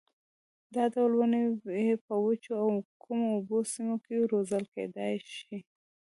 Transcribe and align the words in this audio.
دا 0.73 0.83
ډول 0.93 1.11
ونې 1.15 1.43
په 2.05 2.13
وچو 2.25 2.53
او 2.63 2.69
کمو 3.03 3.27
اوبو 3.35 3.57
سیمو 3.73 3.95
کې 4.05 4.27
روزل 4.31 4.63
کېدلای 4.73 5.15
شي. 5.35 5.57